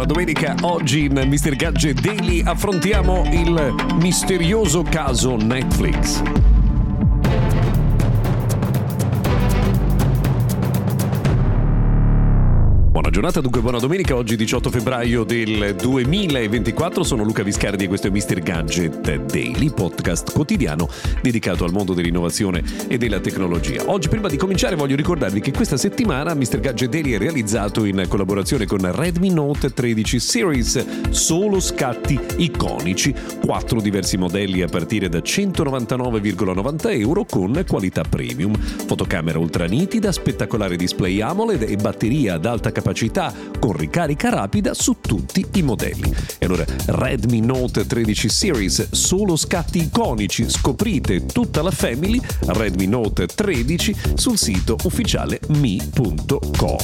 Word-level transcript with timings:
Buona 0.00 0.14
domenica, 0.14 0.54
oggi 0.62 1.04
in 1.04 1.12
Mr. 1.12 1.54
Gadget 1.56 2.00
Daily 2.00 2.40
affrontiamo 2.42 3.22
il 3.30 3.74
misterioso 4.00 4.82
caso 4.82 5.36
Netflix. 5.36 6.59
Buona 13.10 13.26
giornata, 13.26 13.40
dunque 13.40 13.60
buona 13.60 13.80
domenica, 13.80 14.14
oggi 14.14 14.36
18 14.36 14.70
febbraio 14.70 15.24
del 15.24 15.74
2024, 15.74 17.02
sono 17.02 17.24
Luca 17.24 17.42
Viscardi 17.42 17.82
e 17.82 17.88
questo 17.88 18.06
è 18.06 18.10
Mr. 18.10 18.38
Gadget 18.38 19.24
Daily, 19.24 19.68
podcast 19.70 20.32
quotidiano 20.32 20.88
dedicato 21.20 21.64
al 21.64 21.72
mondo 21.72 21.92
dell'innovazione 21.92 22.62
e 22.86 22.98
della 22.98 23.18
tecnologia. 23.18 23.82
Oggi 23.86 24.08
prima 24.08 24.28
di 24.28 24.36
cominciare 24.36 24.76
voglio 24.76 24.94
ricordarvi 24.94 25.40
che 25.40 25.50
questa 25.50 25.76
settimana 25.76 26.34
Mr. 26.34 26.60
Gadget 26.60 26.88
Daily 26.88 27.10
è 27.10 27.18
realizzato 27.18 27.84
in 27.84 28.04
collaborazione 28.06 28.64
con 28.64 28.78
Redmi 28.94 29.30
Note 29.30 29.72
13 29.72 30.20
Series, 30.20 31.08
solo 31.08 31.58
scatti 31.58 32.16
iconici, 32.36 33.12
quattro 33.44 33.80
diversi 33.80 34.18
modelli 34.18 34.62
a 34.62 34.68
partire 34.68 35.08
da 35.08 35.18
199,90 35.18 36.96
euro 37.00 37.24
con 37.24 37.64
qualità 37.66 38.02
premium, 38.08 38.56
fotocamera 38.56 39.40
ultra 39.40 39.64
nitida, 39.64 40.12
spettacolare 40.12 40.76
display 40.76 41.20
AMOLED 41.20 41.62
e 41.62 41.74
batteria 41.74 42.34
ad 42.34 42.46
alta 42.46 42.70
capacità 42.70 42.98
capacità 43.00 43.32
con 43.58 43.72
ricarica 43.72 44.28
rapida 44.28 44.74
su 44.74 44.96
tutti 45.00 45.44
i 45.54 45.62
modelli. 45.62 46.14
E 46.38 46.46
allora 46.46 46.64
Redmi 46.86 47.40
Note 47.40 47.86
13 47.86 48.28
Series, 48.28 48.90
solo 48.90 49.36
scatti 49.36 49.78
iconici, 49.78 50.48
scoprite 50.48 51.26
tutta 51.26 51.62
la 51.62 51.70
family 51.70 52.20
Redmi 52.46 52.86
Note 52.86 53.26
13 53.26 53.96
sul 54.14 54.36
sito 54.36 54.76
ufficiale 54.84 55.40
mi.com. 55.48 56.78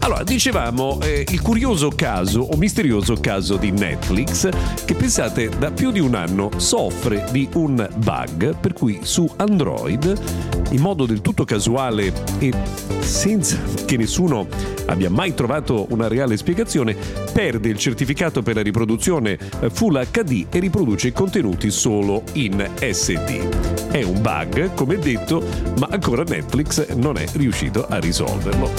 Allora, 0.00 0.22
dicevamo 0.22 1.00
eh, 1.00 1.24
il 1.28 1.40
curioso 1.40 1.90
caso 1.90 2.40
o 2.40 2.56
misterioso 2.56 3.14
caso 3.14 3.56
di 3.56 3.70
Netflix 3.70 4.48
che 4.84 4.94
pensate 4.94 5.50
da 5.58 5.70
più 5.70 5.90
di 5.90 6.00
un 6.00 6.14
anno 6.14 6.50
soffre 6.56 7.26
di 7.30 7.48
un 7.54 7.88
bug 7.96 8.56
per 8.58 8.72
cui 8.72 9.00
su 9.02 9.30
Android 9.36 10.56
in 10.70 10.80
modo 10.80 11.06
del 11.06 11.20
tutto 11.20 11.44
casuale 11.44 12.12
e 12.38 12.52
senza 13.00 13.58
che 13.84 13.96
nessuno 13.96 14.46
abbia 14.88 15.10
mai 15.10 15.34
trovato 15.34 15.86
una 15.90 16.08
reale 16.08 16.36
spiegazione, 16.36 16.96
perde 17.32 17.68
il 17.68 17.78
certificato 17.78 18.42
per 18.42 18.56
la 18.56 18.62
riproduzione 18.62 19.38
Full 19.70 20.06
HD 20.10 20.46
e 20.50 20.58
riproduce 20.58 21.08
i 21.08 21.12
contenuti 21.12 21.70
solo 21.70 22.22
in 22.34 22.68
SD. 22.78 23.90
È 23.90 24.02
un 24.02 24.20
bug, 24.20 24.74
come 24.74 24.98
detto, 24.98 25.42
ma 25.78 25.88
ancora 25.90 26.22
Netflix 26.22 26.94
non 26.94 27.16
è 27.16 27.24
riuscito 27.34 27.86
a 27.86 27.98
risolverlo. 27.98 28.70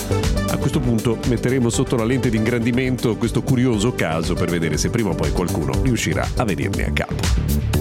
A 0.50 0.58
questo 0.58 0.80
punto 0.80 1.18
metteremo 1.28 1.70
sotto 1.70 1.96
la 1.96 2.06
lente 2.06 2.30
di 2.30 2.38
ingrandimento 2.38 3.16
questo 3.16 3.42
curioso 3.42 3.94
caso 3.94 4.34
per 4.34 4.50
vedere 4.50 4.78
se 4.78 4.90
prima 4.90 5.10
o 5.10 5.16
poi 5.16 5.32
qualcuno 5.32 5.72
riuscirà 5.82 6.28
a 6.36 6.44
venirne 6.44 6.86
a 6.86 6.92
capo. 6.92 7.79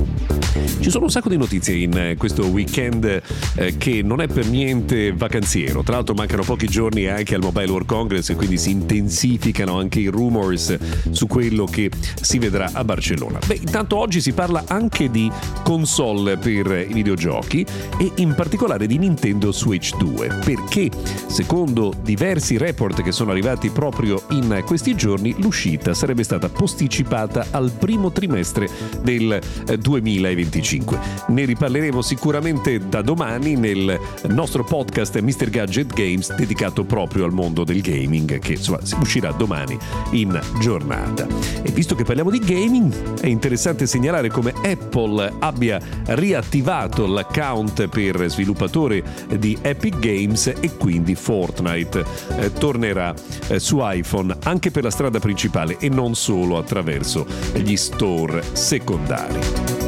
Ci 0.80 0.90
sono 0.90 1.04
un 1.04 1.10
sacco 1.10 1.28
di 1.28 1.36
notizie 1.36 1.74
in 1.76 1.96
eh, 1.96 2.16
questo 2.16 2.46
weekend 2.46 3.22
eh, 3.56 3.76
che 3.76 4.02
non 4.02 4.20
è 4.20 4.26
per 4.26 4.46
niente 4.46 5.12
vacanziero. 5.12 5.82
Tra 5.82 5.96
l'altro 5.96 6.14
mancano 6.14 6.42
pochi 6.42 6.66
giorni 6.66 7.06
anche 7.06 7.34
al 7.34 7.42
Mobile 7.42 7.70
World 7.70 7.86
Congress 7.86 8.30
e 8.30 8.34
quindi 8.34 8.58
si 8.58 8.70
intensificano 8.70 9.78
anche 9.78 10.00
i 10.00 10.06
rumors 10.06 10.76
su 11.10 11.26
quello 11.26 11.64
che 11.64 11.90
si 12.20 12.38
vedrà 12.38 12.70
a 12.72 12.84
Barcellona. 12.84 13.38
Beh, 13.46 13.58
intanto 13.60 13.96
oggi 13.96 14.20
si 14.20 14.32
parla 14.32 14.64
anche 14.66 15.10
di 15.10 15.30
console 15.62 16.36
per 16.36 16.86
i 16.88 16.92
videogiochi 16.92 17.66
e 17.98 18.12
in 18.16 18.34
particolare 18.34 18.86
di 18.86 18.98
Nintendo 18.98 19.52
Switch 19.52 19.96
2, 19.96 20.38
perché 20.44 20.90
secondo 21.26 21.92
diversi 22.02 22.56
report 22.56 23.02
che 23.02 23.12
sono 23.12 23.30
arrivati 23.30 23.68
proprio 23.70 24.22
in 24.30 24.62
questi 24.64 24.94
giorni, 24.94 25.34
l'uscita 25.38 25.92
sarebbe 25.92 26.22
stata 26.22 26.48
posticipata 26.48 27.48
al 27.50 27.70
primo 27.72 28.10
trimestre 28.10 28.68
del 29.02 29.40
2020. 29.78 30.47
2025. 30.48 30.98
Ne 31.28 31.44
riparleremo 31.44 32.02
sicuramente 32.02 32.78
da 32.88 33.02
domani 33.02 33.54
nel 33.54 33.98
nostro 34.28 34.64
podcast 34.64 35.18
Mr. 35.20 35.50
Gadget 35.50 35.94
Games 35.94 36.34
dedicato 36.34 36.84
proprio 36.84 37.24
al 37.24 37.32
mondo 37.32 37.64
del 37.64 37.80
gaming 37.80 38.38
che 38.38 38.52
insomma 38.52 38.80
uscirà 39.00 39.30
domani 39.32 39.78
in 40.12 40.38
giornata. 40.60 41.26
E 41.62 41.70
visto 41.70 41.94
che 41.94 42.04
parliamo 42.04 42.30
di 42.30 42.38
gaming, 42.38 43.20
è 43.20 43.26
interessante 43.26 43.86
segnalare 43.86 44.28
come 44.28 44.52
Apple 44.62 45.34
abbia 45.38 45.80
riattivato 46.06 47.06
l'account 47.06 47.88
per 47.88 48.28
sviluppatore 48.28 49.02
di 49.36 49.56
Epic 49.60 49.98
Games 49.98 50.46
e 50.46 50.76
quindi 50.76 51.14
Fortnite 51.14 52.04
eh, 52.38 52.52
tornerà 52.52 53.14
eh, 53.48 53.58
su 53.58 53.78
iPhone 53.80 54.36
anche 54.44 54.70
per 54.70 54.82
la 54.82 54.90
strada 54.90 55.18
principale 55.18 55.76
e 55.78 55.88
non 55.88 56.14
solo 56.14 56.58
attraverso 56.58 57.26
gli 57.54 57.76
store 57.76 58.42
secondari. 58.52 59.87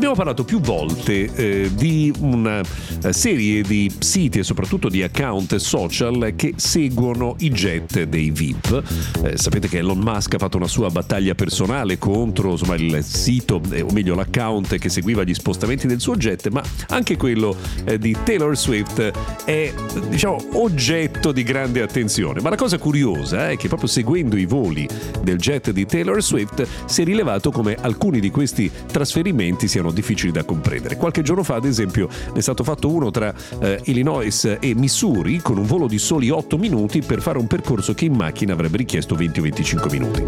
Abbiamo 0.00 0.16
parlato 0.16 0.44
più 0.44 0.60
volte 0.60 1.30
eh, 1.34 1.70
di 1.74 2.10
una 2.20 2.62
eh, 3.02 3.12
serie 3.12 3.60
di 3.60 3.92
siti 3.98 4.38
e 4.38 4.42
soprattutto 4.42 4.88
di 4.88 5.02
account 5.02 5.56
social 5.56 6.32
che 6.36 6.54
seguono 6.56 7.34
i 7.40 7.50
jet 7.50 8.04
dei 8.04 8.30
VIP. 8.30 8.82
Eh, 9.22 9.36
sapete 9.36 9.68
che 9.68 9.76
Elon 9.76 9.98
Musk 9.98 10.32
ha 10.32 10.38
fatto 10.38 10.56
una 10.56 10.68
sua 10.68 10.88
battaglia 10.88 11.34
personale 11.34 11.98
contro 11.98 12.52
insomma, 12.52 12.76
il 12.76 13.04
sito, 13.04 13.60
eh, 13.72 13.82
o 13.82 13.92
meglio 13.92 14.14
l'account 14.14 14.78
che 14.78 14.88
seguiva 14.88 15.22
gli 15.22 15.34
spostamenti 15.34 15.86
del 15.86 16.00
suo 16.00 16.16
jet, 16.16 16.48
ma 16.48 16.62
anche 16.88 17.18
quello 17.18 17.54
eh, 17.84 17.98
di 17.98 18.16
Taylor 18.24 18.56
Swift 18.56 19.12
è 19.44 19.70
diciamo, 20.08 20.38
oggetto 20.54 21.30
di 21.30 21.42
grande 21.42 21.82
attenzione. 21.82 22.40
Ma 22.40 22.48
la 22.48 22.56
cosa 22.56 22.78
curiosa 22.78 23.50
è 23.50 23.58
che 23.58 23.68
proprio 23.68 23.86
seguendo 23.90 24.38
i 24.38 24.46
voli 24.46 24.88
del 25.20 25.36
jet 25.36 25.72
di 25.72 25.84
Taylor 25.84 26.22
Swift 26.22 26.66
si 26.86 27.02
è 27.02 27.04
rilevato 27.04 27.50
come 27.50 27.76
alcuni 27.78 28.18
di 28.18 28.30
questi 28.30 28.70
trasferimenti 28.90 29.68
siano 29.68 29.88
sono 29.90 29.92
difficili 29.92 30.32
da 30.32 30.44
comprendere. 30.44 30.96
Qualche 30.96 31.22
giorno 31.22 31.42
fa, 31.42 31.56
ad 31.56 31.64
esempio, 31.64 32.08
ne 32.08 32.38
è 32.38 32.40
stato 32.40 32.64
fatto 32.64 32.88
uno 32.88 33.10
tra 33.10 33.34
eh, 33.60 33.80
Illinois 33.84 34.56
e 34.60 34.74
Missouri 34.74 35.38
con 35.38 35.58
un 35.58 35.66
volo 35.66 35.86
di 35.86 35.98
soli 35.98 36.30
8 36.30 36.56
minuti 36.56 37.02
per 37.02 37.20
fare 37.20 37.38
un 37.38 37.46
percorso 37.46 37.92
che 37.92 38.06
in 38.06 38.14
macchina 38.14 38.52
avrebbe 38.52 38.78
richiesto 38.78 39.14
20 39.14 39.38
o 39.38 39.42
25 39.42 39.90
minuti. 39.90 40.24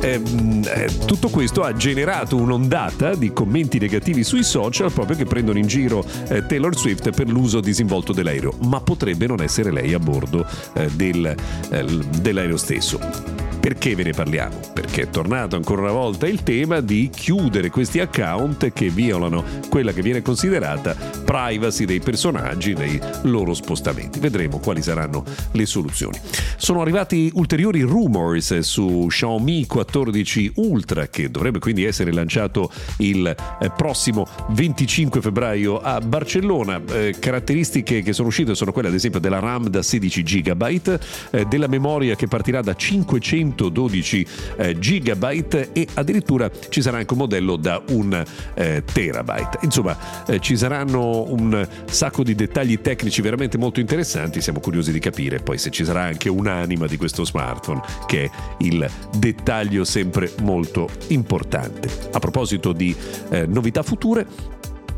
Eh, 0.00 0.20
eh, 0.66 0.98
tutto 1.06 1.28
questo 1.28 1.62
ha 1.62 1.72
generato 1.74 2.36
un'ondata 2.36 3.14
di 3.14 3.32
commenti 3.32 3.78
negativi 3.78 4.22
sui 4.22 4.42
social 4.42 4.92
proprio 4.92 5.16
che 5.16 5.24
prendono 5.24 5.58
in 5.58 5.66
giro 5.66 6.04
eh, 6.28 6.44
Taylor 6.46 6.76
Swift 6.76 7.10
per 7.10 7.28
l'uso 7.28 7.60
disinvolto 7.60 8.12
dell'aereo, 8.12 8.54
ma 8.64 8.80
potrebbe 8.80 9.26
non 9.26 9.40
essere 9.40 9.70
lei 9.70 9.94
a 9.94 9.98
bordo 9.98 10.46
eh, 10.74 10.90
del, 10.90 11.34
eh, 11.70 11.84
dell'aereo 12.20 12.56
stesso. 12.56 13.33
Perché 13.64 13.94
ve 13.94 14.02
ne 14.02 14.12
parliamo? 14.12 14.60
Perché 14.74 15.04
è 15.04 15.08
tornato 15.08 15.56
ancora 15.56 15.80
una 15.80 15.90
volta 15.90 16.28
il 16.28 16.42
tema 16.42 16.80
di 16.80 17.08
chiudere 17.10 17.70
questi 17.70 17.98
account 17.98 18.70
che 18.74 18.90
violano 18.90 19.42
quella 19.70 19.90
che 19.94 20.02
viene 20.02 20.20
considerata 20.20 20.94
privacy 21.24 21.86
dei 21.86 22.00
personaggi 22.00 22.74
nei 22.74 23.00
loro 23.22 23.54
spostamenti. 23.54 24.18
Vedremo 24.18 24.58
quali 24.58 24.82
saranno 24.82 25.24
le 25.52 25.64
soluzioni. 25.64 26.18
Sono 26.56 26.82
arrivati 26.82 27.30
ulteriori 27.32 27.80
rumors 27.80 28.58
su 28.58 29.06
Xiaomi 29.08 29.66
14 29.66 30.52
Ultra 30.56 31.06
che 31.06 31.30
dovrebbe 31.30 31.58
quindi 31.58 31.84
essere 31.84 32.12
lanciato 32.12 32.70
il 32.98 33.26
eh, 33.26 33.72
prossimo 33.74 34.26
25 34.50 35.22
febbraio 35.22 35.80
a 35.80 36.02
Barcellona. 36.02 36.82
Eh, 36.92 37.16
caratteristiche 37.18 38.02
che 38.02 38.12
sono 38.12 38.28
uscite 38.28 38.54
sono 38.54 38.72
quelle 38.72 38.88
ad 38.88 38.94
esempio 38.94 39.20
della 39.20 39.38
RAM 39.38 39.68
da 39.68 39.80
16 39.80 40.22
GB, 40.22 40.98
eh, 41.30 41.46
della 41.46 41.66
memoria 41.66 42.14
che 42.14 42.26
partirà 42.26 42.60
da 42.60 42.74
500 42.74 43.52
112 43.54 44.26
eh, 44.56 44.74
GB 44.74 45.68
e 45.72 45.86
addirittura 45.94 46.50
ci 46.68 46.82
sarà 46.82 46.98
anche 46.98 47.12
un 47.12 47.20
modello 47.20 47.56
da 47.56 47.82
un 47.90 48.24
eh, 48.54 48.82
terabyte. 48.84 49.58
Insomma, 49.62 49.96
eh, 50.26 50.40
ci 50.40 50.56
saranno 50.56 51.30
un 51.30 51.66
sacco 51.86 52.22
di 52.22 52.34
dettagli 52.34 52.80
tecnici 52.80 53.22
veramente 53.22 53.58
molto 53.58 53.80
interessanti, 53.80 54.40
siamo 54.40 54.60
curiosi 54.60 54.92
di 54.92 54.98
capire 54.98 55.38
poi 55.38 55.58
se 55.58 55.70
ci 55.70 55.84
sarà 55.84 56.02
anche 56.02 56.28
un'anima 56.28 56.86
di 56.86 56.96
questo 56.96 57.24
smartphone 57.24 57.80
che 58.06 58.24
è 58.24 58.30
il 58.58 58.88
dettaglio 59.16 59.84
sempre 59.84 60.32
molto 60.40 60.88
importante. 61.08 61.88
A 62.12 62.18
proposito 62.18 62.72
di 62.72 62.94
eh, 63.30 63.46
novità 63.46 63.82
future, 63.82 64.26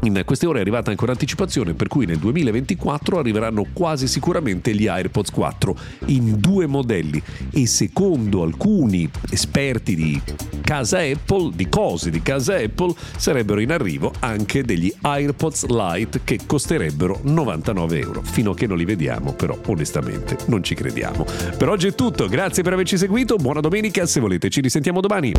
In 0.02 0.22
queste 0.24 0.46
ore 0.46 0.58
è 0.58 0.60
arrivata 0.60 0.90
ancora 0.90 1.12
anticipazione 1.12 1.74
per 1.74 1.88
cui 1.88 2.06
nel 2.06 2.18
2024 2.18 3.18
arriveranno 3.18 3.66
quasi 3.72 4.06
sicuramente 4.06 4.74
gli 4.74 4.86
AirPods 4.86 5.30
4 5.30 5.76
in 6.06 6.38
due 6.38 6.66
modelli 6.66 7.20
e 7.50 7.66
secondo 7.66 8.42
alcuni 8.42 9.08
esperti 9.30 9.94
di 9.94 10.22
casa 10.62 10.98
Apple, 10.98 11.52
di 11.54 11.68
cose 11.68 12.10
di 12.10 12.22
casa 12.22 12.56
Apple, 12.56 12.94
sarebbero 13.16 13.60
in 13.60 13.72
arrivo 13.72 14.12
anche 14.20 14.62
degli 14.62 14.92
AirPods 15.00 15.66
Lite 15.66 16.20
che 16.24 16.40
costerebbero 16.46 17.20
99 17.22 17.98
euro. 17.98 18.22
Fino 18.22 18.50
a 18.50 18.54
che 18.54 18.66
non 18.66 18.76
li 18.76 18.84
vediamo, 18.84 19.32
però 19.32 19.58
onestamente 19.66 20.36
non 20.46 20.62
ci 20.62 20.74
crediamo. 20.74 21.24
Per 21.56 21.68
oggi 21.68 21.88
è 21.88 21.94
tutto, 21.94 22.28
grazie 22.28 22.62
per 22.62 22.72
averci 22.72 22.96
seguito, 22.96 23.36
buona 23.36 23.60
domenica, 23.60 24.06
se 24.06 24.20
volete 24.20 24.50
ci 24.50 24.60
risentiamo 24.60 25.00
domani. 25.00 25.32